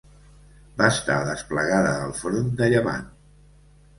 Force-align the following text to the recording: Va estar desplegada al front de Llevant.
Va 0.81 0.87
estar 0.93 1.17
desplegada 1.27 1.91
al 2.05 2.15
front 2.21 2.49
de 2.63 2.73
Llevant. 2.75 3.07